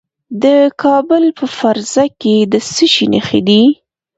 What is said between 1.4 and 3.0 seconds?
فرزه کې د څه